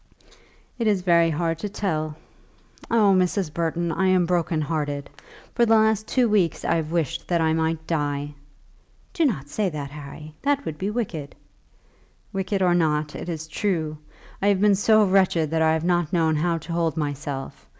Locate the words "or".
12.63-12.73